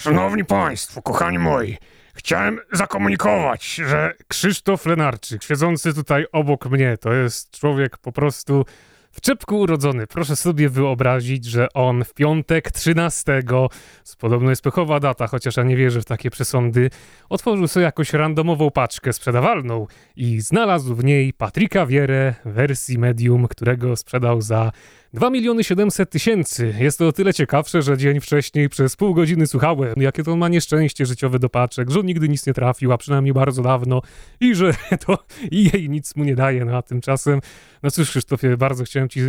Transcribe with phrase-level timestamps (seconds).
[0.00, 1.76] Szanowni Państwo, kochani moi,
[2.14, 8.64] chciałem zakomunikować, że Krzysztof Lenarczyk, siedzący tutaj obok mnie, to jest człowiek po prostu
[9.10, 10.06] w czepku urodzony.
[10.06, 13.42] Proszę sobie wyobrazić, że on w piątek 13,
[14.18, 16.90] podobno jest pechowa data, chociaż ja nie wierzę w takie przesądy,
[17.28, 19.86] otworzył sobie jakąś randomową paczkę sprzedawalną
[20.16, 24.72] i znalazł w niej Patryka Wierę wersji medium, którego sprzedał za
[25.14, 26.74] 2 miliony 700 tysięcy.
[26.78, 30.48] Jest to o tyle ciekawsze, że dzień wcześniej przez pół godziny słuchałem, jakie to ma
[30.48, 34.02] nieszczęście życiowe do paczek, że on nigdy nic nie trafił, a przynajmniej bardzo dawno
[34.40, 34.74] i że
[35.06, 35.18] to
[35.50, 36.64] i jej nic mu nie daje.
[36.64, 37.40] No a tymczasem,
[37.82, 39.20] no cóż Krzysztofie, bardzo chciałem ci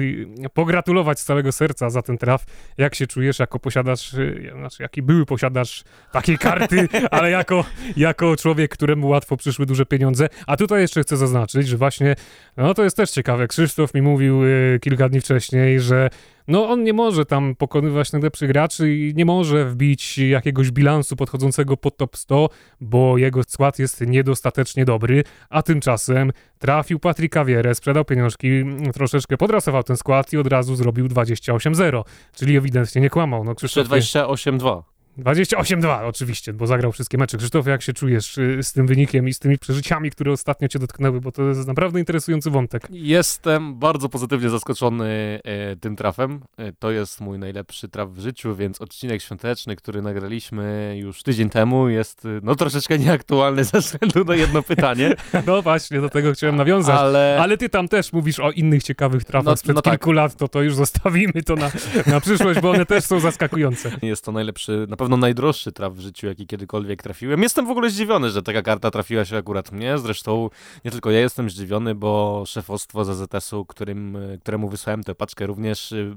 [0.54, 2.46] pogratulować z całego serca za ten traf.
[2.78, 4.12] Jak się czujesz jako posiadacz,
[4.58, 7.66] znaczy jaki były posiadacz takiej karty, ale jako,
[7.98, 10.28] jako człowiek, któremu łatwo przyszły duże pieniądze.
[10.48, 12.16] A tutaj jeszcze chcę zaznaczyć, że właśnie,
[12.58, 16.10] no to jest też ciekawe, Krzysztof mi mówił y, kilka dni wcześniej, że
[16.48, 21.78] no on nie może tam pokonywać najlepszych graczy i nie może wbić jakiegoś bilansu podchodzącego
[21.78, 22.50] pod top 100,
[22.82, 28.48] bo jego skład jest niedostatecznie dobry, a tymczasem trafił Patryka Wierę, sprzedał pieniążki,
[28.94, 32.04] troszeczkę podrasował ten skład i od razu zrobił 28-0,
[32.36, 33.44] czyli ewidentnie nie kłamał.
[33.44, 33.88] No, Krzysztof...
[33.88, 34.91] 28-2.
[35.18, 37.38] 28-2 oczywiście, bo zagrał wszystkie mecze.
[37.38, 40.80] Krzysztof, jak się czujesz y, z tym wynikiem i z tymi przeżyciami, które ostatnio cię
[40.80, 42.88] dotknęły, bo to jest naprawdę interesujący wątek.
[42.90, 46.42] Jestem bardzo pozytywnie zaskoczony e, tym trafem.
[46.58, 51.50] E, to jest mój najlepszy traf w życiu, więc odcinek świąteczny, który nagraliśmy już tydzień
[51.50, 55.16] temu jest y, no troszeczkę nieaktualny ze względu na jedno pytanie.
[55.48, 57.00] no właśnie, do tego chciałem nawiązać.
[57.00, 60.16] Ale, Ale ty tam też mówisz o innych ciekawych trafach no, sprzed no kilku tak.
[60.16, 61.72] lat, to to już zostawimy to na,
[62.08, 63.92] na przyszłość, bo one też są zaskakujące.
[64.02, 67.44] Jest to najlepszy, na pewno najdroższy traf w życiu, jaki kiedykolwiek trafiłem.
[67.44, 69.98] Jestem w ogóle zdziwiony, że taka karta trafiła się akurat mnie.
[69.98, 70.50] Zresztą
[70.86, 76.16] nie tylko ja jestem zdziwiony, bo szefostwo ZZS-u, którym, któremu wysłałem tę paczkę, również y,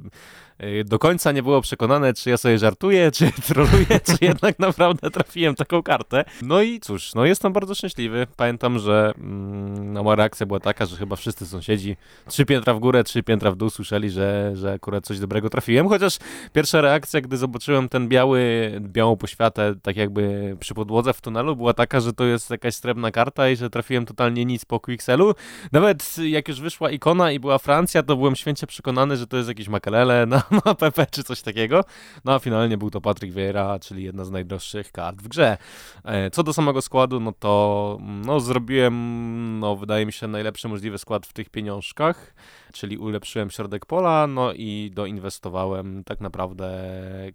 [0.63, 5.11] y, do końca nie było przekonane, czy ja sobie żartuję, czy troluję, czy jednak naprawdę
[5.11, 6.25] trafiłem taką kartę.
[6.43, 8.27] No i cóż, no jestem bardzo szczęśliwy.
[8.37, 11.97] Pamiętam, że mm, no, moja reakcja była taka, że chyba wszyscy sąsiedzi
[12.29, 15.89] trzy piętra w górę, trzy piętra w dół słyszeli, że, że akurat coś dobrego trafiłem,
[15.89, 16.19] chociaż
[16.53, 21.73] pierwsza reakcja, gdy zobaczyłem ten biały białą poświatę, tak jakby przy podłodze w tunelu, była
[21.75, 25.35] taka, że to jest jakaś srebrna karta i że trafiłem totalnie nic po Quixelu.
[25.73, 29.49] Nawet jak już wyszła ikona i była Francja, to byłem święcie przekonany, że to jest
[29.49, 31.85] jakiś Makelele na, na PP czy coś takiego.
[32.25, 35.57] No a finalnie był to Patrick Vieira, czyli jedna z najdroższych kart w grze.
[36.05, 40.99] E, co do samego składu, no to no, zrobiłem, no wydaje mi się, najlepszy możliwy
[40.99, 42.35] skład w tych pieniążkach
[42.75, 46.71] czyli ulepszyłem środek pola, no i doinwestowałem tak naprawdę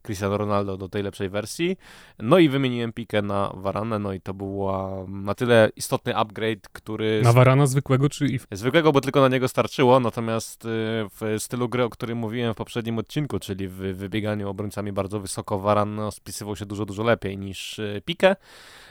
[0.02, 1.78] Cristiano Ronaldo do tej lepszej wersji,
[2.20, 7.22] no i wymieniłem pikę na Varanę, no i to była na tyle istotny upgrade, który...
[7.24, 8.28] Na Varana zwykłego czy...
[8.52, 10.68] Zwykłego, bo tylko na niego starczyło, natomiast y,
[11.22, 15.60] w stylu gry, o którym mówiłem w poprzednim odcinku, czyli w wybieganiu obrońcami bardzo wysoko,
[15.60, 18.36] Varan spisywał się dużo, dużo lepiej niż y, pikę.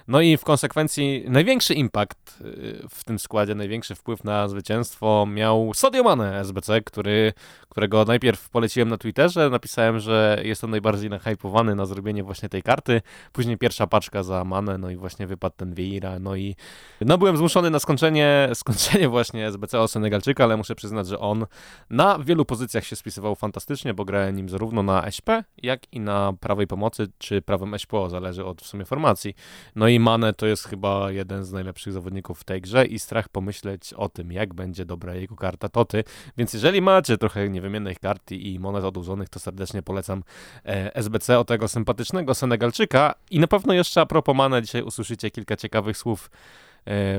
[0.08, 5.75] No i w konsekwencji największy impact y, w tym składzie, największy wpływ na zwycięstwo miał
[5.75, 7.32] Sadio Mane SBC, który,
[7.69, 12.62] którego najpierw poleciłem na Twitterze, napisałem, że jest on najbardziej nahypowany na zrobienie właśnie tej
[12.62, 16.56] karty, później pierwsza paczka za Mane, no i właśnie wypadł ten Vieira, no i
[17.00, 21.47] no byłem zmuszony na skończenie, skończenie właśnie SBC o Senegalczyka, ale muszę przyznać, że on
[21.91, 25.28] na wielu pozycjach się spisywał fantastycznie, bo grałem nim zarówno na SP,
[25.62, 29.34] jak i na prawej pomocy, czy prawym SPO, zależy od w sumie formacji.
[29.76, 33.28] No i Mane to jest chyba jeden z najlepszych zawodników w tej grze i strach
[33.28, 36.05] pomyśleć o tym, jak będzie dobra jego karta Toty.
[36.36, 40.22] Więc jeżeli macie trochę niewymiennych kart i monet odłożonych, to serdecznie polecam
[40.66, 43.14] e, SBC o tego sympatycznego Senegalczyka.
[43.30, 46.30] I na pewno jeszcze a propos Mane, dzisiaj usłyszycie kilka ciekawych słów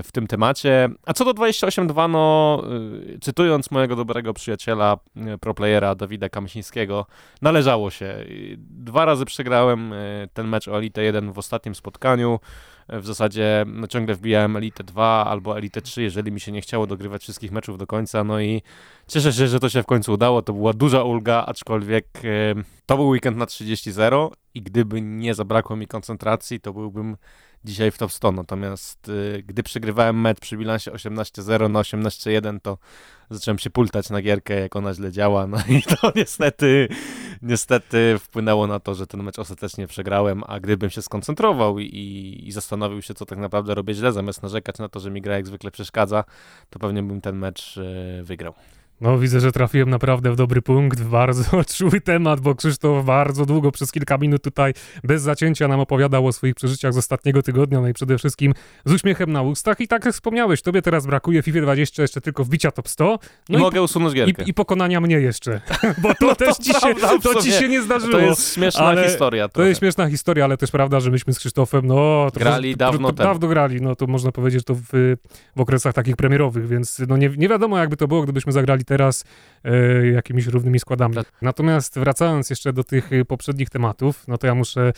[0.04, 0.90] w tym temacie.
[1.06, 2.64] A co do 28.2, no
[3.16, 4.98] e, cytując mojego dobrego przyjaciela,
[5.40, 7.06] proplayera Dawida Kamsińskiego,
[7.42, 8.26] należało się.
[8.58, 9.94] Dwa razy przegrałem
[10.34, 12.40] ten mecz o Elite 1 w ostatnim spotkaniu
[12.94, 16.88] w zasadzie no, ciągle wbijałem Elite 2 albo Elite 3, jeżeli mi się nie chciało
[16.88, 18.62] dogrywać wszystkich meczów do końca, no i
[19.08, 22.56] cieszę się, że to się w końcu udało, to była duża ulga, aczkolwiek e,
[22.86, 27.18] to był weekend na 30-0 i gdyby nie zabrakło mi koncentracji, to byłbym
[27.66, 28.32] dzisiaj w top 100.
[28.32, 32.78] Natomiast y, gdy przegrywałem mecz przy bilansie 18-0 na 18-1, to
[33.30, 35.48] zacząłem się pultać na gierkę, jak ona źle działa.
[35.48, 36.88] No i to niestety,
[37.42, 42.52] niestety wpłynęło na to, że ten mecz ostatecznie przegrałem, a gdybym się skoncentrował i, i
[42.52, 45.48] zastanowił się, co tak naprawdę robię źle, zamiast narzekać na to, że mi gra jak
[45.48, 46.24] zwykle przeszkadza,
[46.70, 48.54] to pewnie bym ten mecz y, wygrał.
[49.02, 53.46] No widzę, że trafiłem naprawdę w dobry punkt, w bardzo czuły temat, bo Krzysztof bardzo
[53.46, 54.74] długo, przez kilka minut tutaj
[55.04, 58.54] bez zacięcia nam opowiadał o swoich przeżyciach z ostatniego tygodnia, no i przede wszystkim
[58.86, 62.44] z uśmiechem na ustach i tak jak wspomniałeś, tobie teraz brakuje FIFA 20 jeszcze tylko
[62.44, 63.20] wbicia top 100.
[63.50, 64.44] No I, i mogę usunąć gierkę.
[64.44, 65.62] I, I, pokonania mnie jeszcze,
[66.04, 68.12] bo to no też to ci, się, to ci się nie zdarzyło.
[68.12, 69.50] To jest śmieszna historia.
[69.50, 69.66] Trochę.
[69.66, 72.28] To jest śmieszna historia, ale też prawda, że myśmy z Krzysztofem, no...
[72.34, 75.16] grali dawno to, Dawno grali, no to można powiedzieć, że to w,
[75.56, 79.24] w okresach takich premierowych, więc no nie, nie wiadomo jakby to było, gdybyśmy zagrali teraz
[79.64, 81.16] e, jakimiś równymi składami.
[81.42, 84.94] Natomiast wracając jeszcze do tych e, poprzednich tematów, no to ja muszę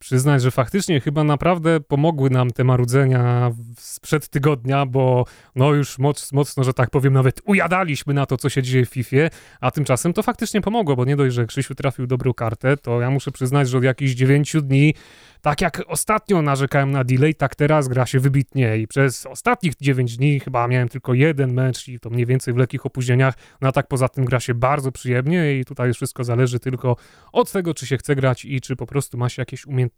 [0.00, 5.24] przyznać, że faktycznie chyba naprawdę pomogły nam te marudzenia sprzed tygodnia, bo
[5.56, 8.88] no już moc, mocno, że tak powiem, nawet ujadaliśmy na to, co się dzieje w
[8.88, 9.16] FIFA,
[9.60, 13.10] a tymczasem to faktycznie pomogło, bo nie dość, że Krzysiu trafił dobrą kartę, to ja
[13.10, 14.94] muszę przyznać, że od jakichś dziewięciu dni
[15.42, 20.16] tak jak ostatnio narzekałem na delay, tak teraz gra się wybitnie i przez ostatnich 9
[20.16, 23.72] dni chyba miałem tylko jeden mecz i to mniej więcej w lekkich opóźnieniach, no a
[23.72, 26.96] tak poza tym gra się bardzo przyjemnie i tutaj wszystko zależy tylko
[27.32, 29.89] od tego, czy się chce grać i czy po prostu ma się jakieś umiejętności.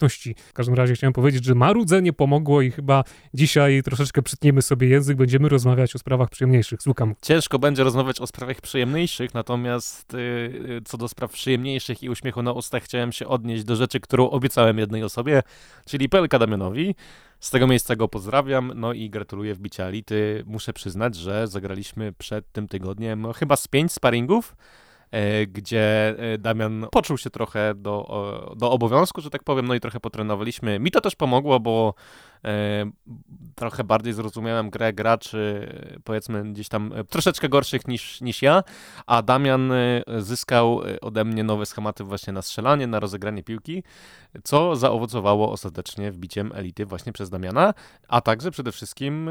[0.47, 3.05] W każdym razie chciałem powiedzieć, że marudzenie pomogło i chyba
[3.35, 6.83] dzisiaj troszeczkę przytniemy sobie język, będziemy rozmawiać o sprawach przyjemniejszych.
[6.83, 7.15] Słucham.
[7.23, 12.53] Ciężko będzie rozmawiać o sprawach przyjemniejszych, natomiast yy, co do spraw przyjemniejszych i uśmiechu na
[12.53, 15.43] ustach chciałem się odnieść do rzeczy, którą obiecałem jednej osobie,
[15.87, 16.95] czyli Pelka Damianowi.
[17.41, 20.43] Z tego miejsca go pozdrawiam, no i gratuluję wbicia elity.
[20.47, 24.57] Muszę przyznać, że zagraliśmy przed tym tygodniem no, chyba z pięć sparingów,
[25.47, 30.01] gdzie e, Damian poczuł się trochę do, do obowiązku, że tak powiem, no i trochę
[30.01, 30.79] potrenowaliśmy.
[30.79, 32.32] Mi to też pomogło, bo E,
[33.55, 35.69] trochę bardziej zrozumiałem grę graczy,
[36.05, 38.63] powiedzmy gdzieś tam e, troszeczkę gorszych niż, niż ja,
[39.07, 43.83] a Damian e, zyskał ode mnie nowe schematy właśnie na strzelanie, na rozegranie piłki,
[44.45, 47.75] co zaowocowało ostatecznie wbiciem elity właśnie przez Damiana,
[48.09, 49.31] a także przede wszystkim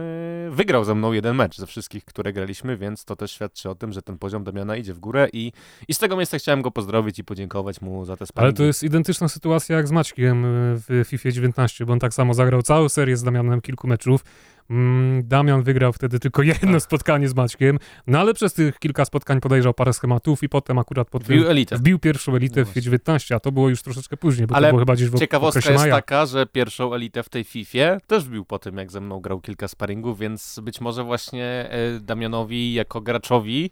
[0.49, 3.93] wygrał ze mną jeden mecz ze wszystkich, które graliśmy, więc to też świadczy o tym,
[3.93, 5.51] że ten poziom Damiana idzie w górę i,
[5.87, 8.47] i z tego miejsca chciałem go pozdrowić i podziękować mu za te sparingi.
[8.47, 10.45] Ale to jest identyczna sytuacja jak z Maćkiem
[10.87, 14.23] w FIFA 19, bo on tak samo zagrał całą serię z Damianem kilku meczów.
[14.69, 16.81] Mm, Damian wygrał wtedy tylko jedno tak.
[16.81, 21.09] spotkanie z Maćkiem, no ale przez tych kilka spotkań podejrzał parę schematów i potem akurat
[21.09, 21.75] pod wbił, elitę.
[21.75, 24.71] wbił pierwszą elitę no w 19, a to było już troszeczkę później, bo ale to
[24.71, 28.45] było chyba gdzieś w ciekawostka jest taka, że pierwszą elitę w tej FIFA też wbił
[28.45, 33.01] po tym, jak ze mną grał kilka sparingów, więc być może właśnie e, Damianowi jako
[33.01, 33.71] graczowi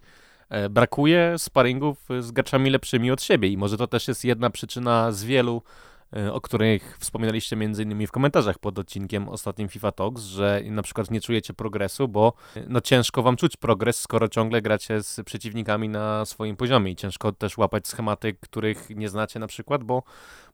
[0.49, 5.11] e, brakuje sparingów z graczami lepszymi od siebie i może to też jest jedna przyczyna
[5.11, 5.61] z wielu
[6.31, 11.11] o których wspominaliście między innymi w komentarzach pod odcinkiem ostatnim FIFA Talks, że na przykład
[11.11, 15.89] nie czujecie progresu, bo e, no ciężko wam czuć progres, skoro ciągle gracie z przeciwnikami
[15.89, 20.03] na swoim poziomie i ciężko też łapać schematy, których nie znacie na przykład, bo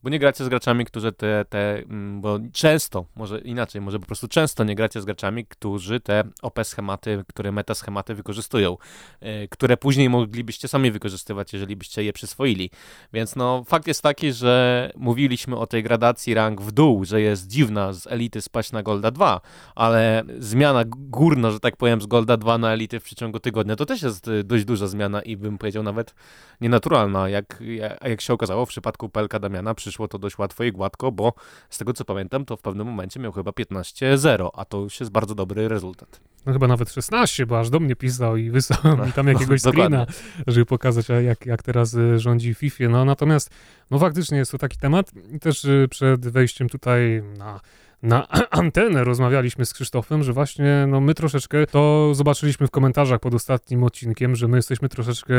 [0.05, 4.05] bo nie gracie z graczami, którzy te, te, mm, bo często, może inaczej, może po
[4.05, 8.77] prostu często nie gracie z graczami, którzy te OP schematy, które meta schematy wykorzystują,
[9.19, 12.69] e, które później moglibyście sami wykorzystywać, jeżeli byście je przyswoili.
[13.13, 17.47] Więc no, fakt jest taki, że mówiliśmy o tej gradacji rank w dół, że jest
[17.47, 19.41] dziwna z elity spaść na Golda 2,
[19.75, 23.85] ale zmiana górna, że tak powiem, z Golda 2 na elity w przeciągu tygodnia, to
[23.85, 26.15] też jest e, dość duża zmiana i bym powiedział nawet
[26.61, 27.63] nienaturalna, jak,
[28.01, 31.33] jak się okazało w przypadku Pelka Damiana wyszło to dość łatwo i gładko, bo
[31.69, 35.11] z tego co pamiętam, to w pewnym momencie miał chyba 15-0, a to już jest
[35.11, 36.19] bardzo dobry rezultat.
[36.45, 39.63] No chyba nawet 16, bo aż do mnie pisał i wysłał no, mi tam jakiegoś
[39.65, 40.05] no, screena,
[40.47, 42.83] żeby pokazać, jak, jak teraz y, rządzi FIFA.
[42.89, 43.49] No natomiast,
[43.91, 45.11] no faktycznie jest to taki temat.
[45.41, 47.59] Też y, przed wejściem tutaj na
[48.05, 53.33] na antenę rozmawialiśmy z Krzysztofem, że właśnie no, my troszeczkę to zobaczyliśmy w komentarzach pod
[53.33, 55.35] ostatnim odcinkiem, że my jesteśmy troszeczkę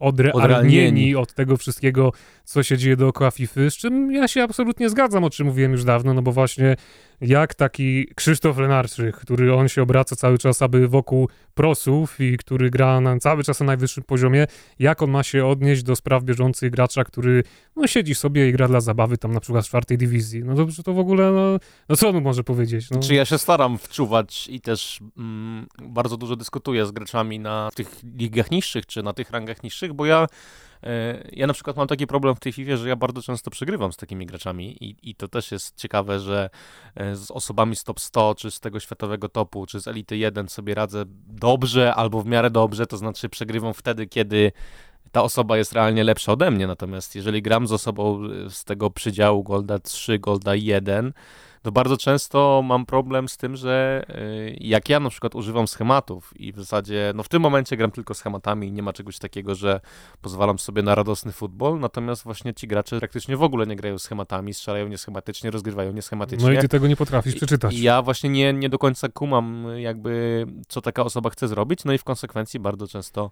[0.00, 2.12] odrealnieni od tego wszystkiego,
[2.44, 5.84] co się dzieje dookoła FIFA, z czym ja się absolutnie zgadzam, o czym mówiłem już
[5.84, 6.76] dawno, no bo właśnie
[7.22, 12.70] jak taki Krzysztof Lenarczyk, który on się obraca cały czas, aby wokół prosów i który
[12.70, 14.46] gra na, cały czas na najwyższym poziomie,
[14.78, 17.42] jak on ma się odnieść do spraw bieżących gracza, który
[17.76, 20.44] no, siedzi sobie i gra dla zabawy tam na przykład w czwartej dywizji.
[20.44, 22.90] No dobrze, to w ogóle, no, no co on może powiedzieć?
[22.90, 23.00] No.
[23.00, 28.00] Czy ja się staram wczuwać i też mm, bardzo dużo dyskutuję z graczami na tych
[28.16, 30.26] ligach niższych, czy na tych rangach niższych, bo ja
[31.32, 33.96] ja na przykład mam taki problem w tej FIFA, że ja bardzo często przegrywam z
[33.96, 36.50] takimi graczami i, i to też jest ciekawe, że
[36.94, 40.48] e, z osobami z top 100, czy z tego światowego topu, czy z Elity 1
[40.48, 44.52] sobie radzę dobrze albo w miarę dobrze, to znaczy przegrywam wtedy, kiedy
[45.12, 49.42] ta osoba jest realnie lepsza ode mnie, natomiast jeżeli gram z osobą z tego przydziału
[49.42, 51.12] Golda 3, Golda 1,
[51.62, 56.32] to bardzo często mam problem z tym, że y, jak ja na przykład używam schematów
[56.36, 59.54] i w zasadzie, no w tym momencie gram tylko schematami i nie ma czegoś takiego,
[59.54, 59.80] że
[60.20, 64.54] pozwalam sobie na radosny futbol, natomiast właśnie ci gracze praktycznie w ogóle nie grają schematami,
[64.54, 66.48] strzelają nieschematycznie, rozgrywają nieschematycznie.
[66.48, 67.74] No i ty tego nie potrafisz przeczytać.
[67.74, 71.92] I ja właśnie nie, nie do końca kumam jakby, co taka osoba chce zrobić, no
[71.92, 73.30] i w konsekwencji bardzo często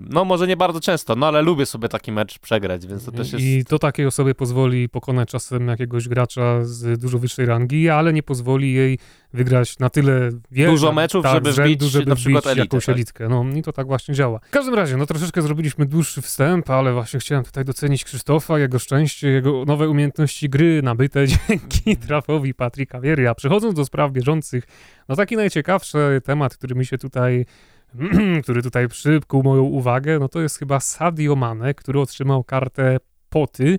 [0.00, 3.32] no może nie bardzo często, no ale lubię sobie taki mecz przegrać, więc to też
[3.32, 3.44] jest...
[3.44, 8.22] I to takiej osobie pozwoli pokonać czasem jakiegoś gracza z dużo wyższej rangi, ale nie
[8.22, 8.98] pozwoli jej
[9.32, 10.70] wygrać na tyle wiele...
[10.70, 12.94] Dużo meczów, tak, żeby rzędu, wbić żeby na przykład wbić elitę, jakąś tak?
[12.94, 13.28] elitkę.
[13.28, 14.38] No i to tak właśnie działa.
[14.38, 18.78] W każdym razie, no troszeczkę zrobiliśmy dłuższy wstęp, ale właśnie chciałem tutaj docenić Krzysztofa, jego
[18.78, 23.28] szczęście, jego nowe umiejętności gry nabyte dzięki trafowi Patryka Wiery.
[23.28, 24.64] A przechodząc do spraw bieżących,
[25.08, 27.46] no taki najciekawszy temat, który mi się tutaj
[28.42, 32.96] który tutaj przykuł moją uwagę, no to jest chyba Sadio Mane, który otrzymał kartę
[33.28, 33.78] poty,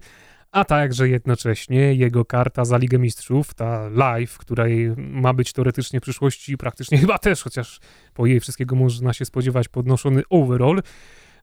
[0.52, 6.04] a także jednocześnie jego karta za Ligę Mistrzów, ta live, której ma być teoretycznie w
[6.04, 7.80] przyszłości praktycznie chyba też, chociaż
[8.14, 10.82] po jej wszystkiego można się spodziewać podnoszony overall,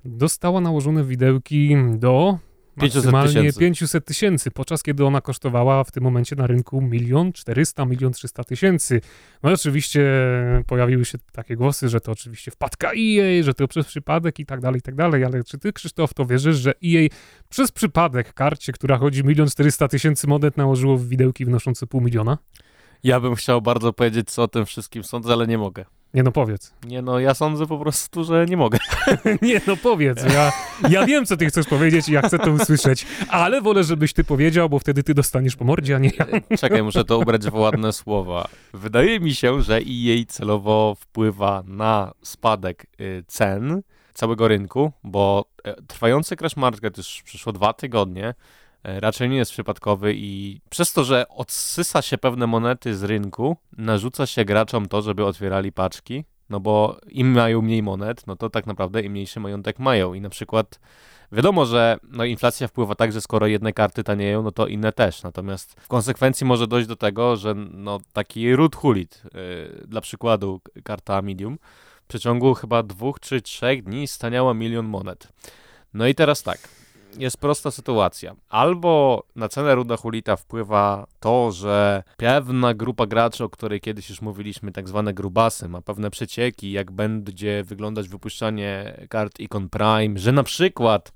[0.04, 3.60] dostała nałożone widełki do 500 maksymalnie tysięcy.
[3.60, 8.44] 500 tysięcy, podczas kiedy ona kosztowała w tym momencie na rynku 1 400 1 300
[8.44, 9.00] tysięcy.
[9.42, 10.02] No i oczywiście
[10.66, 14.60] pojawiły się takie głosy, że to oczywiście wpadka EA, że to przez przypadek i tak
[14.60, 17.08] dalej, i tak dalej, ale czy ty, Krzysztof, to wierzysz, że EA
[17.48, 22.38] przez przypadek karcie, która chodzi 1 400 tysięcy monet nałożyło w widełki wnoszące pół miliona?
[23.02, 25.84] Ja bym chciał bardzo powiedzieć, co o tym wszystkim sądzę, ale nie mogę.
[26.14, 26.74] Nie no, powiedz.
[26.88, 28.78] Nie no, ja sądzę po prostu, że nie mogę.
[29.42, 30.24] Nie no, powiedz.
[30.34, 30.52] Ja,
[30.90, 34.24] ja wiem, co ty chcesz powiedzieć i ja chcę to usłyszeć, ale wolę, żebyś ty
[34.24, 36.56] powiedział, bo wtedy ty dostaniesz po mordzie, a nie ja.
[36.58, 38.48] Czekaj, muszę to ubrać w ładne słowa.
[38.74, 43.82] Wydaje mi się, że EA celowo wpływa na spadek y, cen
[44.14, 48.34] całego rynku, bo e, trwający Crash Market już przyszło dwa tygodnie, e,
[48.84, 54.26] raczej nie jest przypadkowy i przez to, że odsysa się pewne monety z rynku, narzuca
[54.26, 58.66] się graczom to, żeby otwierali paczki, no bo im mają mniej monet, no to tak
[58.66, 60.80] naprawdę im mniejszy majątek mają i na przykład
[61.32, 65.22] Wiadomo, że no, inflacja wpływa tak, że skoro jedne karty tanieją, no to inne też.
[65.22, 70.60] Natomiast w konsekwencji może dojść do tego, że no, taki root hulit, yy, dla przykładu
[70.84, 71.58] karta medium,
[72.04, 75.28] w przeciągu chyba dwóch czy trzech dni staniała milion monet.
[75.94, 76.58] No i teraz tak,
[77.18, 78.36] jest prosta sytuacja.
[78.48, 84.22] Albo na cenę Ruda Hulita wpływa to, że pewna grupa graczy, o której kiedyś już
[84.22, 90.32] mówiliśmy, tak zwane grubasy, ma pewne przecieki, jak będzie wyglądać wypuszczanie kart Icon Prime, że
[90.32, 91.12] na przykład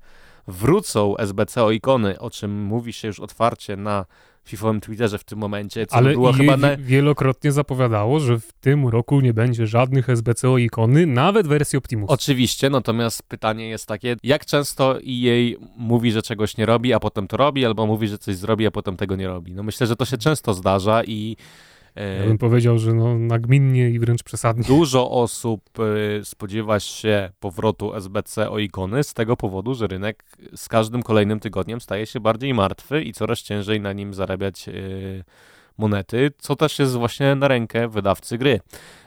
[0.47, 4.05] wrócą SBC o ikony, o czym mówi się już otwarcie na
[4.49, 6.77] FIFOwym Twitterze w tym momencie, co Ale było chyba na...
[6.77, 12.09] wielokrotnie zapowiadało, że w tym roku nie będzie żadnych SBCO ikony, nawet wersji Optimus.
[12.09, 17.27] Oczywiście, natomiast pytanie jest takie, jak często EA mówi, że czegoś nie robi, a potem
[17.27, 19.53] to robi, albo mówi, że coś zrobi, a potem tego nie robi.
[19.53, 21.37] No myślę, że to się często zdarza i
[21.95, 24.63] Ja bym powiedział, że no, nagminnie i wręcz przesadnie.
[24.63, 30.23] dużo osób e, spodziewa się powrotu SBC o ikony z tego powodu, że rynek
[30.55, 34.73] z każdym kolejnym tygodniem staje się bardziej martwy i coraz ciężej na nim zarabiać e,
[35.77, 38.59] monety, co też jest właśnie na rękę wydawcy gry.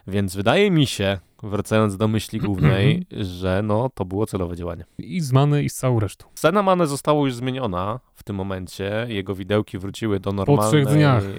[0.06, 4.84] Więc wydaje mi się, wracając do myśli głównej, że no to było celowe działanie.
[4.98, 6.26] I z Many i z całą resztą.
[6.34, 9.06] Cena Mane została już zmieniona w tym momencie.
[9.08, 10.86] Jego widełki wróciły do normalnej,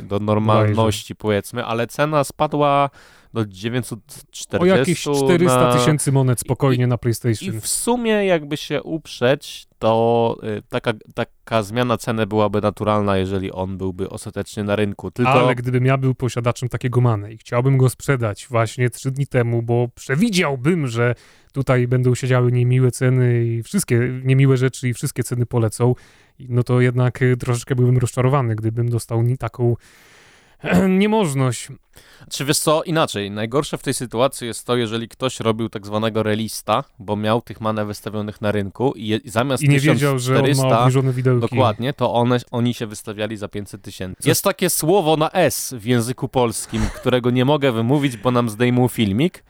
[0.01, 2.89] do normalności powiedzmy, ale cena spadła
[3.33, 5.73] do 940 O jakieś 400 na...
[5.73, 7.61] tysięcy monet spokojnie na I PlayStation.
[7.61, 13.77] w sumie jakby się uprzeć, to y, taka, taka zmiana ceny byłaby naturalna, jeżeli on
[13.77, 15.11] byłby ostatecznie na rynku.
[15.11, 19.27] Tylko Ale gdybym ja był posiadaczem takiego Many i chciałbym go sprzedać właśnie trzy dni
[19.27, 21.15] temu, bo przewidziałbym, że
[21.51, 25.95] tutaj będą siedziały niemiłe ceny i wszystkie niemiłe rzeczy i wszystkie ceny polecą,
[26.39, 29.75] no to jednak y, troszeczkę byłbym rozczarowany, gdybym dostał taką
[30.89, 31.67] niemożność.
[32.31, 36.23] Czy wiesz co, inaczej, najgorsze w tej sytuacji jest to, jeżeli ktoś robił tak zwanego
[36.23, 40.19] relista, bo miał tych manę wystawionych na rynku i, je, i zamiast I nie wiedział,
[40.19, 41.41] że on 1400 ma obniżone widełki.
[41.41, 44.29] Dokładnie, to one, oni się wystawiali za 500 tysięcy.
[44.29, 48.87] Jest takie słowo na S w języku polskim, którego nie mogę wymówić, bo nam zdejmą
[48.87, 49.43] filmik.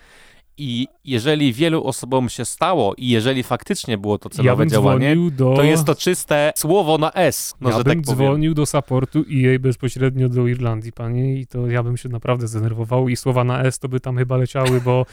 [0.57, 5.17] I jeżeli wielu osobom się stało i jeżeli faktycznie było to Ja celowe bym działanie,
[5.31, 5.53] do...
[5.55, 8.27] to jest to czyste słowo na S, no ja że bym tak powiem.
[8.29, 13.09] dzwonił do supportu EA bezpośrednio do Irlandii, panie, i to ja bym się naprawdę zdenerwował
[13.09, 15.05] i słowa na S to by tam chyba leciały, bo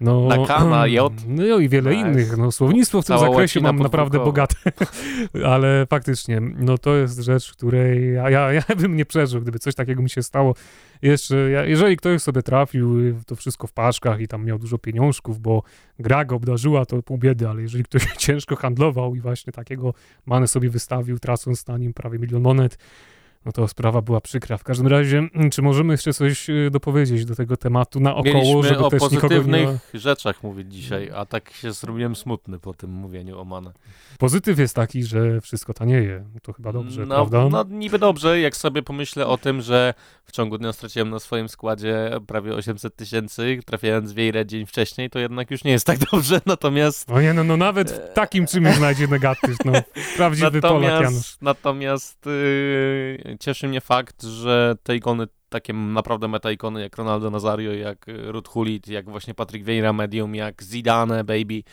[0.00, 0.28] no...
[0.28, 1.12] Na K, na J.
[1.26, 4.56] No i wiele innych, no słownictwo w tym Cała zakresie mam naprawdę bogate,
[5.54, 9.74] ale faktycznie, no to jest rzecz, której ja, ja, ja bym nie przeżył, gdyby coś
[9.74, 10.54] takiego mi się stało.
[11.02, 14.78] Jeszcze, ja, jeżeli ktoś sobie trafił y, to wszystko w paczkach i tam miał dużo
[14.78, 15.62] pieniążków, bo
[15.98, 19.94] gra go obdarzyła, to pół biedy, ale jeżeli ktoś ciężko handlował i właśnie takiego
[20.26, 22.78] manę sobie wystawił, tracąc na nim prawie milion monet,
[23.44, 24.56] no to sprawa była przykra.
[24.56, 28.62] W każdym razie, mm, czy możemy jeszcze coś y, dopowiedzieć do tego tematu naokoło, Mieliśmy
[28.62, 30.00] żeby o też pozytywnych nie...
[30.00, 33.72] rzeczach mówić dzisiaj, a tak się zrobiłem smutny po tym mówieniu o Mane.
[34.18, 36.24] Pozytyw jest taki, że wszystko tanieje.
[36.42, 37.48] To chyba dobrze, no, prawda?
[37.48, 39.94] No niby dobrze, jak sobie pomyślę o tym, że
[40.24, 45.10] w ciągu dnia straciłem na swoim składzie prawie 800 tysięcy, trafiając w Wejrę dzień wcześniej,
[45.10, 47.08] to jednak już nie jest tak dobrze, natomiast...
[47.08, 49.72] No nie, no, no nawet w takim czymś znajdzie negatyw, no.
[50.16, 51.36] Prawdziwy Polak Janusz.
[51.40, 58.06] Natomiast yy, cieszy mnie fakt, że te ikony takie naprawdę meta-ikony jak Ronaldo Nazario, jak
[58.26, 61.64] Ruth Hulit, jak właśnie Patrick Vieira Medium, jak Zidane Baby, yy,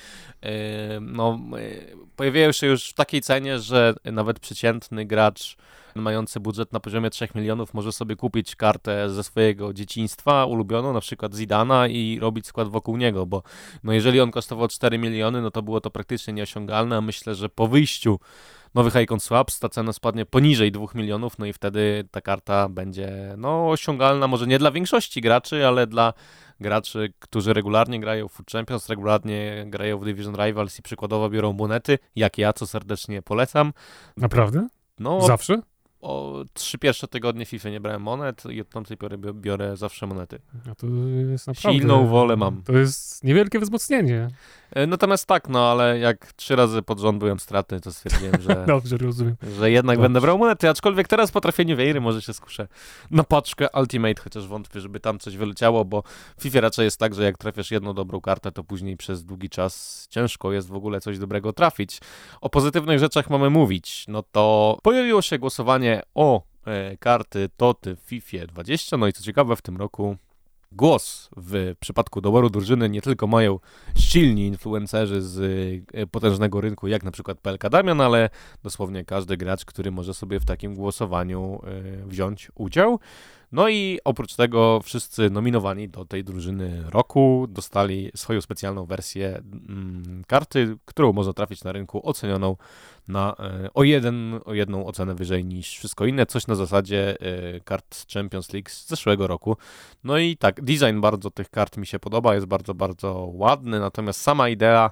[1.02, 5.58] no, yy, pojawiają się już w takiej cenie, że nawet przeciętny gracz
[5.96, 11.00] mający budżet na poziomie 3 milionów może sobie kupić kartę ze swojego dzieciństwa ulubioną, na
[11.00, 13.44] przykład Zidana i robić skład wokół niego, bo
[13.84, 17.50] no jeżeli on kosztował 4 miliony, no to było to praktycznie nieosiągalne, a myślę, że
[17.50, 18.20] po wyjściu
[18.77, 23.34] nowych Icon Swaps ta cena spadnie poniżej 2 milionów, no i wtedy ta karta będzie
[23.38, 26.13] no osiągalna może nie dla większości graczy, ale dla
[26.60, 31.53] graczy, którzy regularnie grają w Food Champions, regularnie grają w Division Rivals i przykładowo biorą
[31.53, 33.74] monety, jak ja, co serdecznie polecam.
[34.17, 34.67] Naprawdę?
[35.00, 35.62] No, Zawsze?
[36.01, 40.39] O trzy pierwsze tygodnie FIFA nie brałem monet i od tamtej pory biorę zawsze monety.
[40.77, 40.88] To
[41.32, 41.80] jest naprawdę...
[41.80, 42.63] Silną wolę mam.
[42.63, 44.27] To jest niewielkie wzmocnienie.
[44.72, 48.66] E, natomiast tak, no ale jak trzy razy pod rząd byłem stratny, to stwierdziłem, że,
[48.68, 49.36] Dobrze, rozumiem.
[49.60, 50.06] że jednak Dobrze.
[50.06, 52.68] będę brał monety, aczkolwiek teraz po trafieniu Wejry może się skuszę
[53.12, 56.04] na paczkę Ultimate, chociaż wątpię, żeby tam coś wyleciało, bo
[56.38, 59.50] w FIFA raczej jest tak, że jak trafiasz jedną dobrą kartę, to później przez długi
[59.50, 62.00] czas ciężko jest w ogóle coś dobrego trafić.
[62.42, 68.00] O pozytywnych rzeczach mamy mówić, no to pojawiło się głosowanie o e, karty TOTY w
[68.00, 70.17] FIFA 20, no i co ciekawe w tym roku
[70.72, 73.60] Głos w przypadku doboru drużyny nie tylko mają
[73.96, 75.39] silni influencerzy z
[75.94, 78.29] e, potężnego rynku, jak na przykład PLK Damian, ale
[78.63, 83.00] dosłownie każdy gracz, który może sobie w takim głosowaniu e, wziąć udział.
[83.51, 90.24] No i oprócz tego wszyscy nominowani do tej drużyny roku dostali swoją specjalną wersję mm,
[90.27, 92.56] karty, którą można trafić na rynku ocenioną
[93.08, 97.60] na e, o, jeden, o jedną ocenę wyżej niż wszystko inne, coś na zasadzie e,
[97.60, 99.58] kart Champions League z zeszłego roku.
[100.04, 104.22] No i tak, design bardzo tych kart mi się podoba, jest bardzo, bardzo ładny, natomiast
[104.22, 104.92] sama idea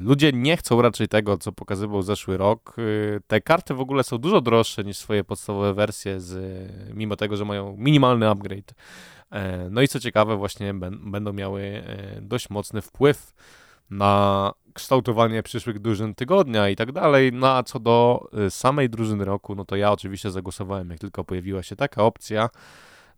[0.00, 2.76] Ludzie nie chcą raczej tego, co pokazywał zeszły rok.
[3.26, 7.44] Te karty w ogóle są dużo droższe niż swoje podstawowe wersje, z, mimo tego, że
[7.44, 8.74] mają minimalny upgrade.
[9.70, 11.82] No i co ciekawe, właśnie będą miały
[12.20, 13.34] dość mocny wpływ
[13.90, 17.32] na kształtowanie przyszłych drużyn tygodnia i tak dalej.
[17.32, 21.62] No a co do samej drużyny roku, no to ja oczywiście zagłosowałem, jak tylko pojawiła
[21.62, 22.50] się taka opcja.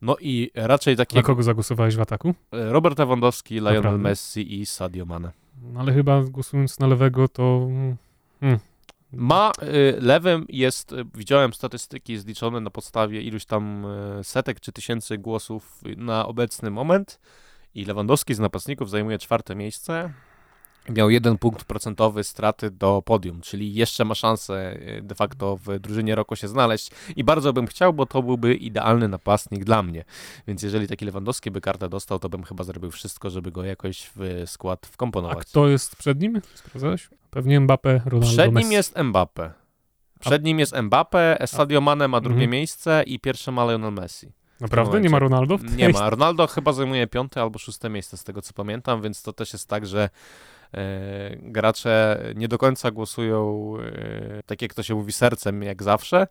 [0.03, 1.17] No i raczej takie...
[1.17, 2.35] Na kogo zagłosowałeś w ataku?
[2.53, 3.99] Robert Lewandowski, Lionel?
[3.99, 5.33] Messi i Sadio Mane.
[5.63, 7.69] No ale chyba głosując na lewego to...
[8.41, 8.59] Hmm.
[9.13, 13.85] Ma y, lewym jest, y, widziałem statystyki zliczone na podstawie iluś tam
[14.21, 17.21] y, setek czy tysięcy głosów na obecny moment
[17.75, 20.13] i Lewandowski z napastników zajmuje czwarte miejsce
[20.89, 25.79] miał jeden punkt procentowy straty do podium, czyli jeszcze ma szansę e, de facto w
[25.79, 30.05] drużynie roku się znaleźć i bardzo bym chciał, bo to byłby idealny napastnik dla mnie.
[30.47, 34.11] Więc jeżeli taki Lewandowski by kartę dostał, to bym chyba zrobił wszystko, żeby go jakoś
[34.17, 35.39] w skład A wkomponować.
[35.49, 36.43] kto jest przed nim?
[36.55, 37.09] Sprawdzałeś?
[37.31, 39.53] Pewnie Mbappe, Ronaldo, Przed nim jest Mbappe.
[40.21, 42.51] Przed nim jest Mbappe, Sadio Mane ma drugie Mhm.
[42.51, 44.33] miejsce i pierwsze ma Lionel Messi.
[44.61, 45.01] Naprawdę?
[45.01, 45.59] Nie ma Ronaldo?
[45.59, 46.11] w tej Nie ma.
[46.11, 49.69] Ronaldo chyba zajmuje piąte albo szóste miejsce z tego co pamiętam, więc to też jest
[49.69, 50.11] tak, że
[51.37, 56.27] gracze nie do końca głosują e, tak jak to się mówi sercem jak zawsze,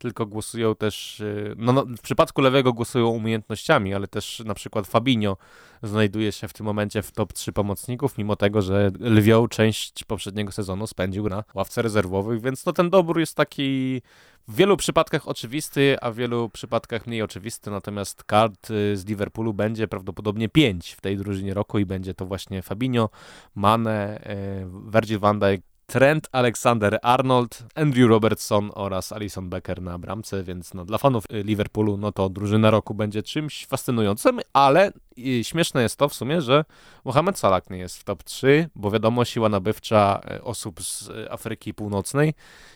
[0.00, 4.86] tylko głosują też, e, no, no w przypadku lewego głosują umiejętnościami, ale też na przykład
[4.86, 5.36] Fabinho
[5.82, 10.52] znajduje się w tym momencie w top 3 pomocników, mimo tego, że lwią część poprzedniego
[10.52, 14.02] sezonu spędził na ławce rezerwowych, więc no ten dobór jest taki
[14.48, 19.54] w wielu przypadkach oczywisty, a w wielu przypadkach mniej oczywisty, natomiast kart y, z Liverpoolu
[19.54, 23.10] będzie prawdopodobnie 5 w tej drużynie roku i będzie to właśnie Fabinho,
[23.54, 30.74] Mane, y, Virgil van Dijk, Trent Alexander-Arnold, Andrew Robertson oraz Alison Becker na bramce, więc
[30.74, 34.92] no, dla fanów y, Liverpoolu no to drużyna roku będzie czymś fascynującym, ale
[35.28, 36.64] y, śmieszne jest to w sumie, że
[37.04, 41.30] Mohamed Salah nie jest w top 3, bo wiadomo, siła nabywcza y, osób z y,
[41.30, 42.34] Afryki Północnej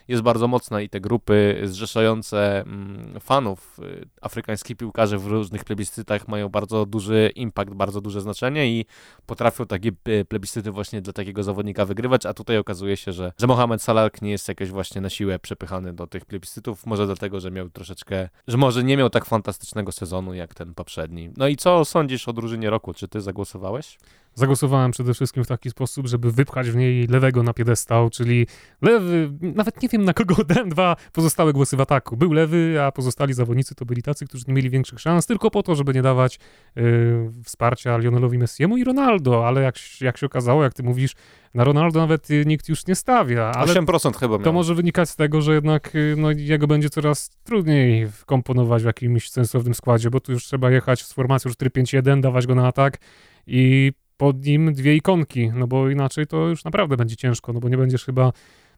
[0.08, 6.28] jest bardzo mocna i te grupy zrzeszające mm, fanów y, afrykańskich piłkarzy w różnych plebiscytach
[6.28, 8.86] mają bardzo duży impact, bardzo duże znaczenie i
[9.26, 9.92] potrafią takie
[10.28, 14.30] plebiscyty właśnie dla takiego zawodnika wygrywać, a tutaj okazuje się, że, że Mohamed Salah nie
[14.30, 18.56] jest jakoś właśnie na siłę przepychany do tych plebiscytów, może dlatego, że miał troszeczkę, że
[18.56, 21.30] może nie miał tak fantastycznego sezonu jak ten poprzedni.
[21.36, 22.94] No i co sądzisz o drużynie roku?
[22.94, 23.98] Czy ty zagłosowałeś?
[24.34, 28.46] Zagłosowałem przede wszystkim w taki sposób, żeby wypchać w niej lewego na piedestał, czyli
[28.82, 32.16] lewy, nawet nie wiem na kogo oddałem dwa pozostałe głosy w ataku.
[32.16, 35.62] Był lewy, a pozostali zawodnicy to byli tacy, którzy nie mieli większych szans, tylko po
[35.62, 36.38] to, żeby nie dawać
[36.78, 41.14] y, wsparcia Lionelowi Messiemu i Ronaldo, ale jak, jak się okazało, jak ty mówisz,
[41.54, 43.44] na Ronaldo nawet y, nikt już nie stawia.
[43.44, 44.44] Ale 8% chyba miał.
[44.44, 48.86] To może wynikać z tego, że jednak y, no, jego będzie coraz trudniej wkomponować w
[48.86, 52.98] jakimś sensownym składzie, bo tu już trzeba jechać z formacją 4-5-1, dawać go na atak
[53.46, 57.68] i pod nim dwie ikonki, no bo inaczej to już naprawdę będzie ciężko, no bo
[57.68, 58.32] nie będziesz chyba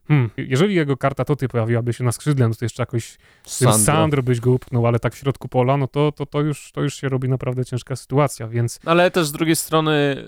[0.09, 3.79] Hmm, jeżeli jego karta Toty pojawiłaby się na skrzydle, no to jeszcze jakoś Sandro.
[3.79, 6.83] Sandro byś go upchnął, ale tak w środku pola, no to, to, to, już, to
[6.83, 8.81] już się robi naprawdę ciężka sytuacja, więc...
[8.85, 10.25] Ale też z drugiej strony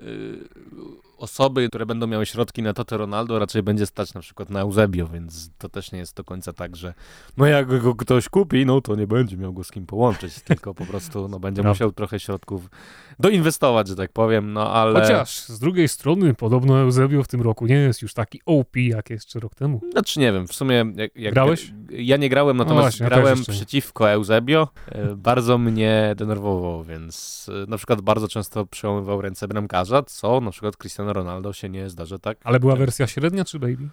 [1.19, 5.09] osoby, które będą miały środki na Tote Ronaldo, raczej będzie stać na przykład na Eusebio,
[5.09, 6.95] więc to też nie jest do końca tak, że
[7.37, 10.75] no jak go ktoś kupi, no to nie będzie miał go z kim połączyć, tylko
[10.75, 11.69] po prostu no, będzie no.
[11.69, 12.71] musiał trochę środków
[13.19, 15.01] doinwestować, że tak powiem, no ale...
[15.01, 19.11] Chociaż z drugiej strony podobno Eusebio w tym roku nie jest już taki OP, jak
[19.11, 19.81] jeszcze rok temu.
[19.93, 20.85] Znaczy nie wiem, w sumie...
[20.97, 21.73] Jak, jak Grałeś?
[21.91, 24.69] Ja nie grałem, no natomiast no właśnie, grałem przeciwko Eusebio.
[24.89, 30.51] E, bardzo mnie denerwował, więc e, na przykład bardzo często przełamywał ręce bramkarza, co na
[30.51, 32.39] przykład Cristiano Ronaldo się nie zdarza tak.
[32.45, 33.89] Ale była wersja średnia czy baby?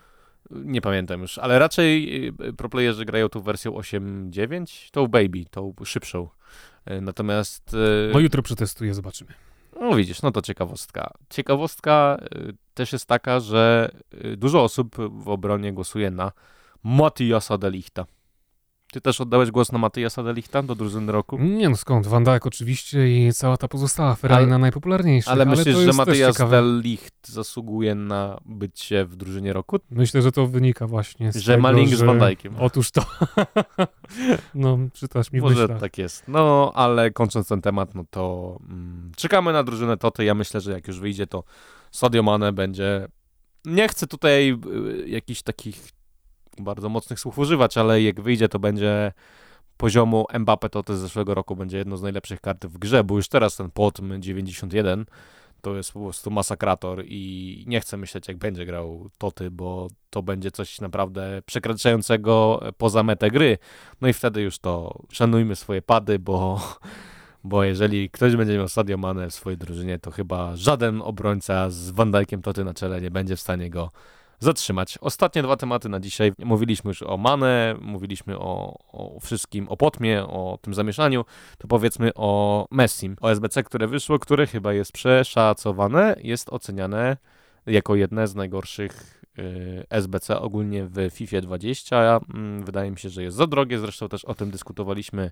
[0.52, 6.30] Nie pamiętam już, ale raczej e, proplayerzy grają tą wersją 8.9, tą baby, tą szybszą.
[7.02, 7.76] Natomiast...
[8.14, 9.34] No jutro przetestuję, zobaczymy.
[9.80, 11.14] No widzisz, no to ciekawostka.
[11.30, 12.18] Ciekawostka
[12.74, 13.90] też jest taka, że
[14.38, 16.32] dużo osób w obronie głosuje na
[16.84, 18.06] Matiasa Delichta.
[18.96, 21.38] Ty też oddałeś głos na Matyjasa Delichta do drużyny roku?
[21.38, 25.32] Nie no skąd, Van Dijk oczywiście i cała ta pozostała Ferrari najpopularniejsza.
[25.32, 29.78] Ale, ale myślisz, że Matyjas Delicht zasługuje na bycie w drużynie roku?
[29.90, 31.98] Myślę, że to wynika właśnie z Że tego, ma link że...
[31.98, 32.56] z Van Dijkiem.
[32.60, 33.02] Otóż to.
[34.56, 35.80] no, czytasz mi Może myślach.
[35.80, 36.28] tak jest.
[36.28, 40.24] No, ale kończąc ten temat, no to mm, czekamy na drużynę Toty.
[40.26, 41.44] Ja myślę, że jak już wyjdzie, to
[41.92, 43.08] Sadio Mane będzie
[43.66, 44.60] nie chcę tutaj
[45.04, 45.95] y, jakichś takich
[46.60, 49.12] bardzo mocnych słów używać, ale jak wyjdzie, to będzie
[49.78, 53.28] poziomu Mbappe, to z zeszłego roku będzie jedno z najlepszych kart w grze, bo już
[53.28, 55.06] teraz ten POTM 91
[55.66, 60.24] to jest po prostu masakrator i nie chcę myśleć, jak będzie grał Toty, bo to
[60.24, 63.58] będzie coś naprawdę przekraczającego poza metę gry.
[64.02, 66.62] No i wtedy już to szanujmy swoje pady, bo,
[67.44, 71.90] bo jeżeli ktoś będzie miał Sadio Mane w swojej drużynie, to chyba żaden obrońca z
[71.90, 73.92] Van Dijkiem Toty na czele nie będzie w stanie go
[74.40, 74.98] zatrzymać.
[75.02, 76.32] Ostatnie dwa tematy na dzisiaj.
[76.40, 81.26] Mówiliśmy już o Mane, mówiliśmy o, o wszystkim, o Potmie, o tym zamieszaniu,
[81.58, 87.18] to powiedzmy o Messim, o SBC, które wyszło, które chyba jest przeszacowane, jest oceniane
[87.66, 92.20] jako jedne z najgorszych y, SBC ogólnie w FIFA 20.
[92.34, 95.32] Mm, wydaje mi się, że jest za drogie, zresztą też o tym dyskutowaliśmy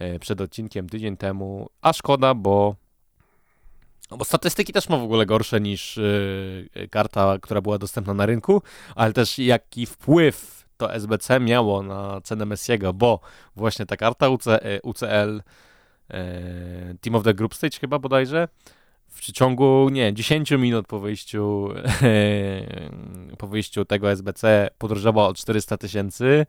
[0.00, 2.76] y, przed odcinkiem tydzień temu, a szkoda, bo
[4.10, 5.96] no bo statystyki też ma w ogóle gorsze niż
[6.76, 8.62] yy, karta, która była dostępna na rynku,
[8.94, 13.20] ale też jaki wpływ to SBC miało na cenę Messiego, bo
[13.56, 14.44] właśnie ta karta UC,
[14.82, 15.42] UCL
[16.10, 16.16] yy,
[17.00, 18.48] Team of the Group Stage chyba bodajże
[19.08, 21.68] w przeciągu, nie, 10 minut po wyjściu
[22.02, 26.46] yy, po wyjściu tego SBC podróżował o 400 tysięcy.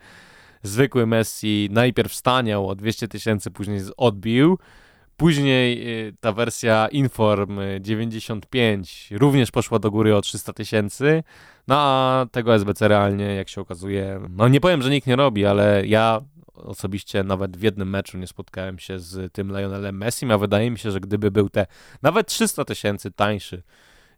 [0.63, 4.57] Zwykły Messi najpierw staniał o 200 tysięcy, później odbił.
[5.17, 11.23] Później y, ta wersja Inform 95 również poszła do góry o 300 tysięcy,
[11.67, 15.45] no a tego SBC realnie, jak się okazuje, no nie powiem, że nikt nie robi,
[15.45, 16.21] ale ja
[16.53, 20.79] osobiście nawet w jednym meczu nie spotkałem się z tym Lionelem Messi, a wydaje mi
[20.79, 21.65] się, że gdyby był te
[22.01, 23.63] nawet 300 tysięcy tańszy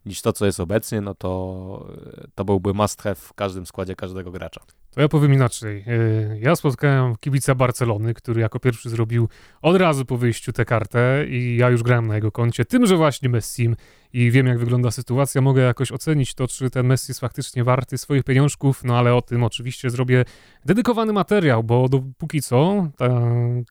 [0.05, 1.87] niż to, co jest obecnie, no to,
[2.35, 4.61] to byłby must have w każdym składzie każdego gracza.
[4.97, 5.83] To ja powiem inaczej.
[5.87, 9.29] E, ja spotkałem kibica Barcelony, który jako pierwszy zrobił
[9.61, 13.29] od razu po wyjściu tę kartę i ja już grałem na jego koncie, tymże właśnie
[13.29, 13.75] Messim
[14.13, 17.97] i wiem jak wygląda sytuacja, mogę jakoś ocenić to, czy ten Messi jest faktycznie warty
[17.97, 20.25] swoich pieniążków, no ale o tym oczywiście zrobię
[20.65, 23.09] dedykowany materiał, bo dopóki co ta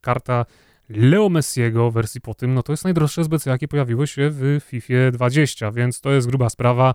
[0.00, 0.46] karta
[0.88, 5.10] Leo Messiego wersji po tym, no to jest najdroższe SBC, jakie pojawiło się w FIFA
[5.12, 6.94] 20, więc to jest gruba sprawa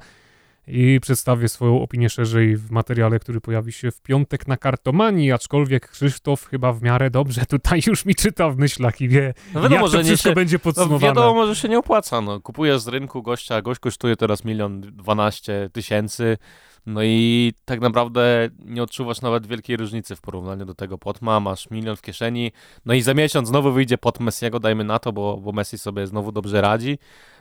[0.68, 5.90] i przedstawię swoją opinię szerzej w materiale, który pojawi się w piątek na kartomanii, aczkolwiek
[5.90, 9.82] Krzysztof chyba w miarę dobrze tutaj już mi czyta w myślach i wie, no wiadomo,
[9.82, 11.14] jak to wszystko się, będzie no podsumowane.
[11.14, 12.40] No wiadomo, że się nie opłaca, no.
[12.40, 16.38] Kupujesz z rynku gościa, gość kosztuje teraz milion dwanaście tysięcy,
[16.86, 21.70] no i tak naprawdę nie odczuwasz nawet wielkiej różnicy w porównaniu do tego Potma, masz
[21.70, 22.52] milion w kieszeni,
[22.86, 26.08] no i za miesiąc znowu wyjdzie Pot Messiego, dajmy na to, bo, bo Messi sobie
[26.08, 26.98] znowu dobrze radzi,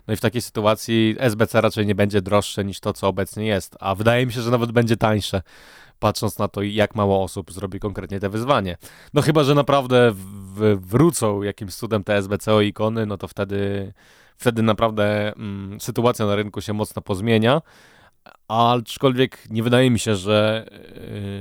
[0.09, 3.77] no i w takiej sytuacji SBC raczej nie będzie droższe niż to, co obecnie jest,
[3.81, 5.43] a wydaje mi się, że nawet będzie tańsze.
[5.99, 8.77] patrząc na to, jak mało osób zrobi konkretnie te wyzwanie.
[9.15, 10.13] No chyba, że naprawdę
[10.81, 13.93] wrócą jakimś cudem te SBCO ikony, no to wtedy,
[14.37, 17.63] wtedy naprawdę mm, sytuacja na rynku się mocno pozmienia,
[18.49, 20.67] aczkolwiek nie wydaje mi się, że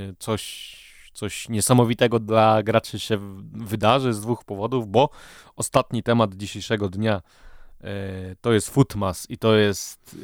[0.08, 0.80] yy, coś
[1.19, 3.17] coś niesamowitego dla graczy się
[3.54, 5.10] wydarzy z dwóch powodów, bo
[5.56, 7.22] ostatni temat dzisiejszego dnia
[8.42, 10.15] to jest Footmas i to jest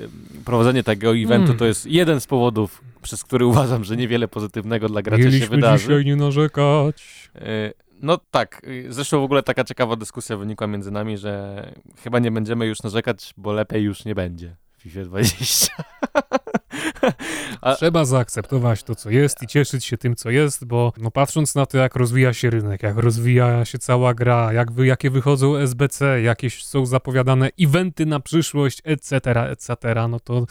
[0.46, 1.58] prowadzenie tego eventu, mm.
[1.58, 5.52] to jest jeden z powodów, przez który uważam, że niewiele pozytywnego dla graczy Mieliśmy się
[5.52, 5.84] wydarzy.
[5.84, 7.30] dzisiaj nie narzekać.
[7.36, 11.64] E, no tak, zresztą w ogóle taka ciekawa dyskusja wynikła między nami, że
[12.04, 15.74] chyba nie będziemy już narzekać, bo lepiej już nie będzie FIFA 20.
[17.62, 17.76] A...
[17.76, 21.66] Trzeba zaakceptować to, co jest i cieszyć się tym, co jest, bo no, patrząc na
[21.66, 26.22] to, jak rozwija się rynek, jak rozwija się cała gra, jak wy, jakie wychodzą SBC,
[26.22, 29.20] jakieś są zapowiadane eventy na przyszłość, etc.,
[29.50, 29.76] etc.,
[30.10, 30.46] no to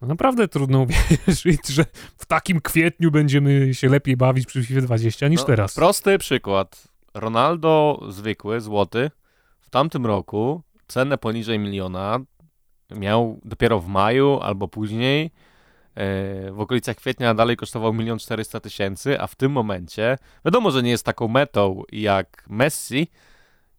[0.00, 1.84] no naprawdę trudno uwierzyć, że
[2.16, 5.74] w takim kwietniu będziemy się lepiej bawić przy FIFA 20 niż no, teraz.
[5.74, 6.88] Prosty przykład.
[7.14, 9.10] Ronaldo zwykły, złoty,
[9.60, 12.20] w tamtym roku cenę poniżej miliona
[12.90, 15.30] miał dopiero w maju albo później
[15.98, 20.82] E, w okolicach kwietnia dalej kosztował 1 400 tysięcy, a w tym momencie, wiadomo, że
[20.82, 23.08] nie jest taką metą jak Messi,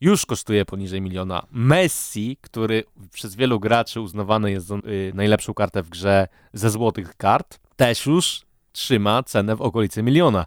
[0.01, 1.45] już kosztuje poniżej miliona.
[1.51, 7.17] Messi, który przez wielu graczy uznawany jest za y, najlepszą kartę w grze ze złotych
[7.17, 8.41] kart, też już
[8.71, 10.45] trzyma cenę w okolicy miliona.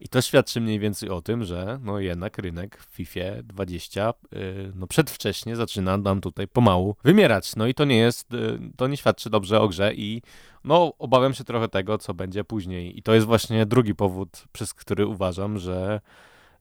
[0.00, 4.72] I to świadczy mniej więcej o tym, że no jednak rynek w FIFA 20 yy,
[4.74, 7.56] no przedwcześnie zaczyna nam tutaj pomału wymierać.
[7.56, 10.22] No i to nie jest, yy, to nie świadczy dobrze o grze i
[10.64, 12.98] no obawiam się trochę tego, co będzie później.
[12.98, 16.00] I to jest właśnie drugi powód, przez który uważam, że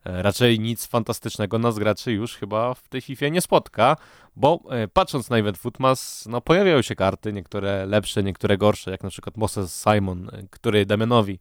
[0.05, 3.95] e, raczej nic fantastycznego nas graczy już chyba w tej FIFA nie spotka,
[4.35, 9.03] bo e, patrząc na Event Footmas, no pojawiają się karty, niektóre lepsze, niektóre gorsze, jak
[9.03, 11.39] na przykład Moses Simon, e, który Damianowi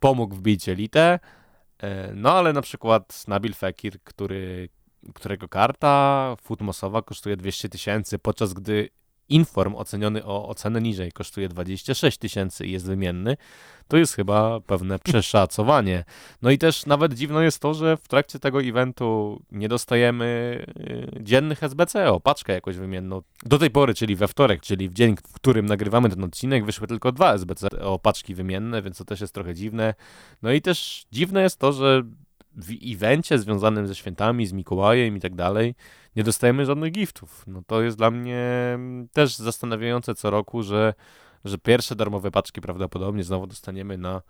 [0.00, 1.18] pomógł wbić elitę,
[2.14, 4.68] no ale na przykład Nabil Fekir, który,
[5.14, 8.88] którego karta Footmosowa kosztuje 200 tysięcy, podczas gdy
[9.30, 13.36] Inform oceniony o ocenę niżej kosztuje 26 tysięcy i jest wymienny,
[13.88, 16.04] to jest chyba pewne przeszacowanie.
[16.42, 20.58] No i też nawet dziwne jest to, że w trakcie tego eventu nie dostajemy
[21.18, 23.22] y, dziennych SBC o paczkę jakoś wymienną.
[23.42, 26.86] Do tej pory, czyli we wtorek, czyli w dzień, w którym nagrywamy ten odcinek, wyszły
[26.86, 29.94] tylko dwa SBC o paczki wymienne, więc to też jest trochę dziwne.
[30.42, 32.02] No i też dziwne jest to, że
[32.56, 35.74] w evencie związanym ze świętami, z Mikołajem i tak dalej,
[36.16, 37.44] nie dostajemy żadnych giftów.
[37.46, 38.78] No to jest dla mnie
[39.12, 40.94] też zastanawiające co roku, że,
[41.44, 44.22] że pierwsze darmowe paczki prawdopodobnie znowu dostaniemy na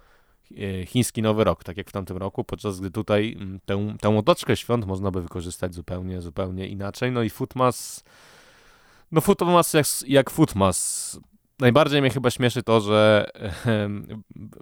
[0.59, 4.19] e, chiński Nowy Rok, tak jak w tamtym roku, podczas gdy tutaj mm, tę, tę
[4.19, 7.13] otoczkę świąt można by wykorzystać zupełnie, zupełnie inaczej.
[7.13, 8.05] No i Footmas,
[9.13, 11.21] no Footmas jak, jak Footmas.
[11.61, 13.31] Najbardziej mnie chyba śmieszy to, że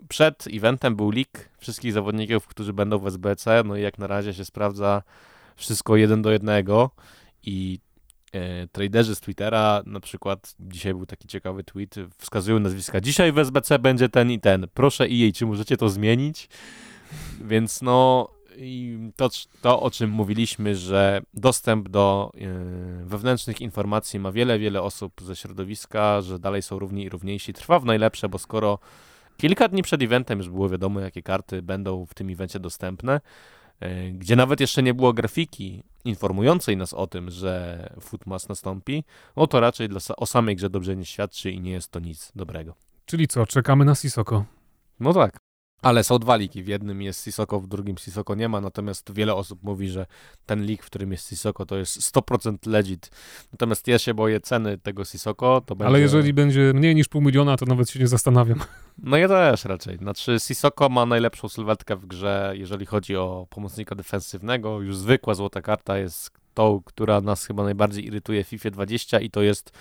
[0.08, 4.34] przed eventem był leak wszystkich zawodników, którzy będą w SBC, no i jak na razie
[4.34, 5.02] się sprawdza
[5.56, 6.90] wszystko jeden do jednego.
[7.42, 7.80] I
[8.32, 13.38] e, traderzy z Twittera, na przykład dzisiaj był taki ciekawy tweet, wskazują nazwiska, dzisiaj w
[13.38, 16.48] SBC będzie ten i ten, proszę EA, czy możecie to zmienić?
[17.40, 19.28] Więc no i to,
[19.62, 22.38] to o czym mówiliśmy, że dostęp do e,
[23.04, 27.78] wewnętrznych informacji ma wiele, wiele osób ze środowiska, że dalej są równi i równiejsi, trwa
[27.78, 28.78] w najlepsze, bo skoro
[29.36, 33.20] kilka dni przed eventem już było wiadomo, jakie karty będą w tym evencie dostępne,
[33.80, 39.04] E, gdzie nawet jeszcze nie było grafiki informującej nas o tym, że Footmas nastąpi,
[39.36, 42.32] no to raczej dla, o samej grze dobrze nie świadczy i nie jest to nic
[42.34, 42.74] dobrego.
[43.06, 44.44] Czyli co, czekamy na Sisoko?
[45.00, 45.37] No tak.
[45.82, 46.62] Ale są dwa liki.
[46.62, 48.60] W jednym jest Sisoko, w drugim Sisoko nie ma.
[48.60, 50.06] Natomiast wiele osób mówi, że
[50.46, 53.10] ten lik, w którym jest Sisoko, to jest 100% legit.
[53.52, 55.62] Natomiast ja się boję ceny tego Sisoko.
[55.66, 55.88] To będzie...
[55.88, 58.60] Ale jeżeli będzie mniej niż pół miliona, to nawet się nie zastanawiam.
[58.98, 59.96] No ja też raczej.
[59.96, 64.80] Znaczy Sisoko ma najlepszą sylwetkę w grze, jeżeli chodzi o pomocnika defensywnego.
[64.80, 69.30] Już zwykła złota karta jest tą, która nas chyba najbardziej irytuje w FIFA 20 i
[69.30, 69.72] to jest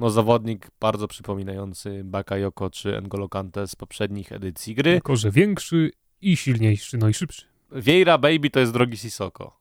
[0.00, 4.92] no, zawodnik bardzo przypominający Bakayoko czy N'Golo Kante z poprzednich edycji gry.
[4.92, 7.46] Tylko, że większy i silniejszy, no i szybszy.
[7.72, 9.59] Vieira Baby to jest drogi Sisoko.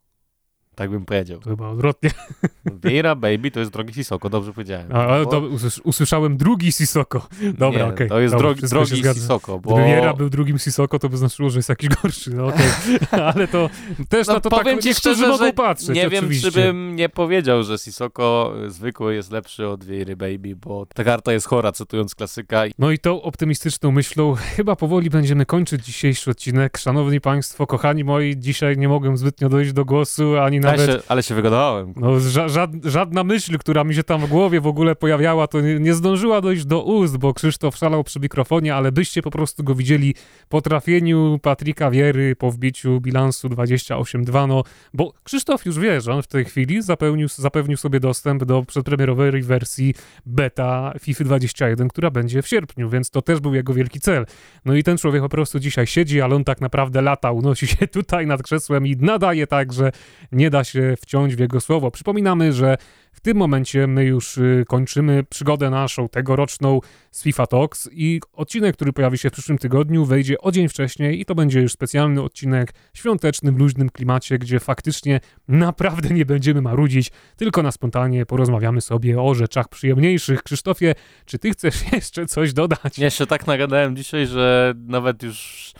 [0.79, 1.39] Tak bym powiedział.
[1.43, 2.09] Chyba odwrotnie.
[2.83, 4.87] Vieira Baby to jest drogi Sisoko, dobrze powiedziałem.
[4.91, 5.31] A, ale bo...
[5.31, 5.41] to
[5.83, 7.27] usłyszałem drugi Sisoko.
[7.57, 7.93] Dobra, okej.
[7.93, 8.07] Okay.
[8.07, 9.59] To jest Dobra, drogi, drogi Sisoko.
[9.59, 9.73] Bo...
[9.73, 12.29] Gdyby Vieira był drugim Sisoko, to by znaczyło, że jest jakiś gorszy.
[12.29, 12.67] No, okay.
[13.33, 13.69] ale to
[14.09, 15.89] też no, na to powiem tak ci szczerze, mogą patrzeć.
[15.89, 16.51] Nie wiem, oczywiście.
[16.51, 21.33] czy bym nie powiedział, że Sisoko zwykły jest lepszy od Vieiry Baby, bo ta karta
[21.33, 22.63] jest chora, cytując klasyka.
[22.77, 26.77] No i tą optymistyczną myślą chyba powoli będziemy kończyć dzisiejszy odcinek.
[26.77, 30.89] Szanowni Państwo, kochani moi, dzisiaj nie mogłem zbytnio dojść do głosu, ani na nawet...
[30.89, 31.93] Ale się, ale się wygadałem.
[31.95, 35.61] No, ża żad żadna myśl, która mi się tam w głowie w ogóle pojawiała, to
[35.61, 39.63] nie, nie, zdążyła dojść do ust, bo Krzysztof szalał przy mikrofonie, ale byście po prostu
[39.63, 40.15] go widzieli
[40.49, 46.21] po trafieniu Patryka Wiery, po wbiciu bilansu 28-2, no, bo Krzysztof już wie, że on
[46.21, 49.93] w tej chwili zapewnił, zapewnił sobie dostęp do przedpremierowej wersji
[50.25, 54.25] beta FIFA 21, która będzie w sierpniu, więc to też był jego wielki cel.
[54.65, 57.87] No i ten człowiek po prostu dzisiaj siedzi, ale on tak naprawdę lata, unosi się
[57.87, 59.91] tutaj nad krzesłem i nadaje tak, że
[60.31, 61.91] nie da się wciąć w jego słowo.
[61.91, 62.77] Przypominamy, że
[63.19, 66.79] w tym momencie my już y, kończymy przygodę naszą tegoroczną
[67.11, 71.21] z FIFA Talks i odcinek, który pojawi się w przyszłym tygodniu, wejdzie o dzień wcześniej
[71.21, 76.61] i to będzie już specjalny odcinek w świątecznym, luźnym klimacie, gdzie faktycznie naprawdę nie będziemy
[76.61, 80.43] marudzić, tylko na spontanie porozmawiamy sobie o rzeczach przyjemniejszych.
[80.43, 80.95] Krzysztofie,
[81.25, 82.95] czy ty chcesz jeszcze coś dodać?
[83.09, 85.73] Się tak nagadałem dzisiaj, że nawet już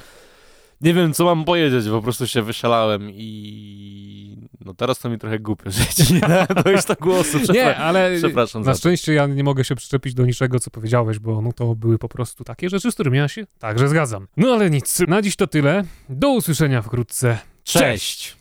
[0.82, 5.40] nie wiem, co mam powiedzieć, po prostu się wyszalałem i no teraz to mi trochę
[5.40, 7.40] głupio, że ci nie dojść do głosu.
[7.40, 11.20] Przepra nie, ale przepraszam na szczęście ja nie mogę się przyczepić do niczego, co powiedziałeś,
[11.20, 14.28] bo no to były po prostu takie rzeczy, z którymi ja się także zgadzam.
[14.38, 15.84] No ale nic, na dziś to tyle.
[16.10, 17.38] Do usłyszenia wkrótce.
[17.64, 18.38] Cześć!